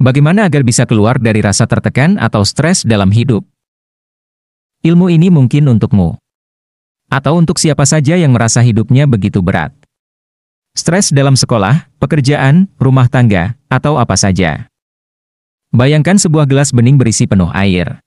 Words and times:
Bagaimana 0.00 0.48
agar 0.48 0.64
bisa 0.64 0.88
keluar 0.88 1.20
dari 1.20 1.44
rasa 1.44 1.68
tertekan 1.68 2.16
atau 2.16 2.40
stres 2.40 2.88
dalam 2.88 3.12
hidup? 3.12 3.44
Ilmu 4.80 5.12
ini 5.12 5.28
mungkin 5.28 5.68
untukmu. 5.68 6.16
Atau 7.12 7.36
untuk 7.36 7.60
siapa 7.60 7.84
saja 7.84 8.16
yang 8.16 8.32
merasa 8.32 8.64
hidupnya 8.64 9.04
begitu 9.04 9.44
berat. 9.44 9.76
Stres 10.72 11.12
dalam 11.12 11.36
sekolah, 11.36 11.84
pekerjaan, 12.00 12.72
rumah 12.80 13.12
tangga, 13.12 13.60
atau 13.68 14.00
apa 14.00 14.16
saja. 14.16 14.72
Bayangkan 15.68 16.16
sebuah 16.16 16.48
gelas 16.48 16.72
bening 16.72 16.96
berisi 16.96 17.28
penuh 17.28 17.52
air. 17.52 18.00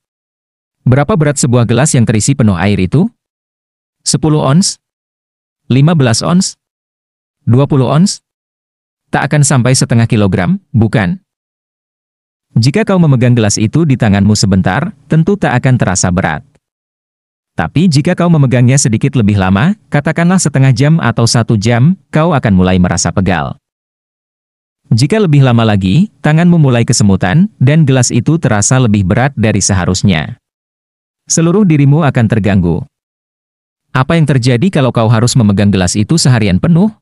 Berapa 0.89 1.13
berat 1.13 1.37
sebuah 1.37 1.69
gelas 1.69 1.93
yang 1.93 2.09
terisi 2.09 2.33
penuh 2.33 2.57
air 2.57 2.81
itu? 2.81 3.05
10 4.01 4.17
ons? 4.41 4.81
15 5.69 6.25
ons? 6.25 6.57
20 7.45 7.85
ons? 7.85 8.11
Tak 9.13 9.29
akan 9.29 9.45
sampai 9.45 9.77
setengah 9.77 10.09
kilogram, 10.09 10.57
bukan? 10.73 11.22
Jika 12.53 12.85
kau 12.85 13.01
memegang 13.01 13.33
gelas 13.33 13.57
itu 13.57 13.81
di 13.81 13.97
tanganmu 13.97 14.37
sebentar, 14.37 14.93
tentu 15.09 15.33
tak 15.33 15.57
akan 15.57 15.73
terasa 15.73 16.13
berat. 16.13 16.45
Tapi 17.53 17.89
jika 17.89 18.13
kau 18.13 18.29
memegangnya 18.29 18.77
sedikit 18.77 19.17
lebih 19.17 19.37
lama, 19.37 19.73
katakanlah 19.89 20.37
setengah 20.37 20.73
jam 20.73 21.01
atau 21.01 21.25
satu 21.25 21.57
jam, 21.57 21.97
kau 22.13 22.33
akan 22.33 22.53
mulai 22.53 22.77
merasa 22.77 23.09
pegal. 23.09 23.57
Jika 24.93 25.17
lebih 25.17 25.41
lama 25.41 25.65
lagi, 25.65 26.13
tanganmu 26.21 26.61
mulai 26.61 26.85
kesemutan, 26.85 27.49
dan 27.57 27.89
gelas 27.89 28.13
itu 28.13 28.37
terasa 28.37 28.77
lebih 28.77 29.01
berat 29.01 29.33
dari 29.33 29.61
seharusnya. 29.61 30.37
Seluruh 31.25 31.65
dirimu 31.65 32.05
akan 32.05 32.25
terganggu. 32.29 32.85
Apa 33.93 34.17
yang 34.17 34.29
terjadi 34.29 34.69
kalau 34.69 34.93
kau 34.93 35.09
harus 35.09 35.33
memegang 35.33 35.73
gelas 35.73 35.97
itu 35.97 36.17
seharian 36.21 36.61
penuh? 36.61 36.93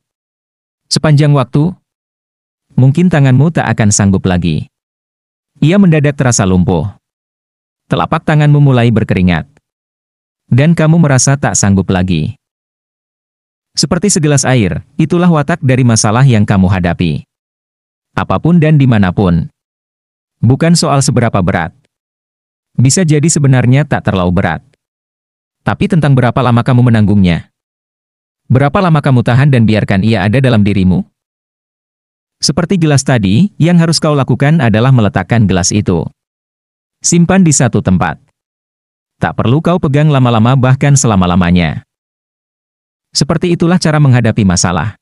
Sepanjang 0.92 1.32
waktu, 1.36 1.76
mungkin 2.76 3.12
tanganmu 3.12 3.52
tak 3.56 3.68
akan 3.72 3.92
sanggup 3.92 4.28
lagi. 4.28 4.72
Ia 5.62 5.78
mendadak 5.78 6.18
terasa 6.18 6.42
lumpuh. 6.42 6.90
Telapak 7.86 8.26
tanganmu 8.26 8.58
mulai 8.58 8.90
berkeringat 8.90 9.46
dan 10.50 10.74
kamu 10.74 10.98
merasa 10.98 11.38
tak 11.38 11.54
sanggup 11.54 11.86
lagi. 11.94 12.34
Seperti 13.78 14.10
segelas 14.10 14.42
air, 14.42 14.82
itulah 14.98 15.30
watak 15.30 15.62
dari 15.62 15.86
masalah 15.86 16.26
yang 16.26 16.50
kamu 16.50 16.66
hadapi. 16.66 17.24
Apa 18.18 18.42
pun 18.42 18.58
dan 18.58 18.82
di 18.82 18.90
mana 18.90 19.14
pun. 19.14 19.54
Bukan 20.42 20.74
soal 20.74 21.06
seberapa 21.06 21.40
berat. 21.46 21.78
Bisa 22.74 23.06
jadi 23.06 23.30
sebenarnya 23.30 23.86
tak 23.86 24.10
terlalu 24.10 24.34
berat. 24.42 24.66
Tapi 25.62 25.86
tentang 25.86 26.18
berapa 26.18 26.42
lama 26.42 26.66
kamu 26.66 26.90
menanggungnya. 26.90 27.54
Berapa 28.50 28.82
lama 28.82 28.98
kamu 28.98 29.22
tahan 29.22 29.54
dan 29.54 29.70
biarkan 29.70 30.02
ia 30.02 30.26
ada 30.26 30.42
dalam 30.42 30.66
dirimu? 30.66 31.06
Seperti 32.42 32.82
gelas 32.82 33.06
tadi, 33.06 33.54
yang 33.62 33.78
harus 33.78 34.02
kau 34.02 34.18
lakukan 34.18 34.66
adalah 34.66 34.90
meletakkan 34.90 35.46
gelas 35.46 35.70
itu. 35.70 36.10
Simpan 37.06 37.46
di 37.46 37.54
satu 37.54 37.86
tempat. 37.86 38.18
Tak 39.22 39.38
perlu 39.38 39.62
kau 39.62 39.78
pegang 39.78 40.10
lama-lama 40.10 40.58
bahkan 40.58 40.98
selama-lamanya. 40.98 41.86
Seperti 43.14 43.54
itulah 43.54 43.78
cara 43.78 44.02
menghadapi 44.02 44.42
masalah. 44.42 44.98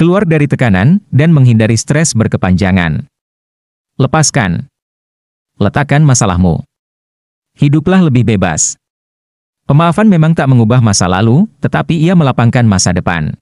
Keluar 0.00 0.24
dari 0.24 0.48
tekanan 0.48 1.04
dan 1.12 1.28
menghindari 1.28 1.76
stres 1.76 2.16
berkepanjangan. 2.16 3.04
Lepaskan. 4.00 4.72
Letakkan 5.60 6.00
masalahmu. 6.00 6.64
Hiduplah 7.60 8.08
lebih 8.08 8.24
bebas. 8.24 8.80
Pemaafan 9.68 10.08
memang 10.08 10.32
tak 10.32 10.48
mengubah 10.48 10.80
masa 10.80 11.04
lalu, 11.04 11.44
tetapi 11.60 12.00
ia 12.00 12.16
melapangkan 12.16 12.64
masa 12.64 12.96
depan. 12.96 13.36